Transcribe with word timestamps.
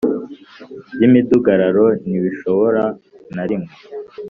By 0.95 1.01
imidugararo 1.07 1.85
ntibishobora 2.01 2.83
na 3.35 3.43
rimwe 3.49 3.71